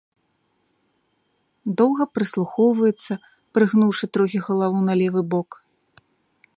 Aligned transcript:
Доўга 1.81 2.03
прыслухоўваецца, 2.19 3.13
прыгнуўшы 3.59 4.05
трохі 4.19 4.39
галаву 4.49 4.79
на 4.91 5.01
левы 5.05 5.21
бок. 5.37 5.49